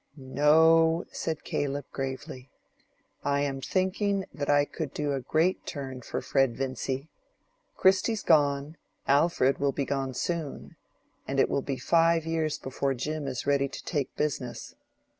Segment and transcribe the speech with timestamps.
[0.17, 2.49] "No," said Caleb, gravely;
[3.23, 7.11] "I am thinking that I could do a great turn for Fred Vincy.
[7.77, 8.77] Christy's gone,
[9.07, 10.75] Alfred will be gone soon,
[11.27, 14.73] and it will be five years before Jim is ready to take to business.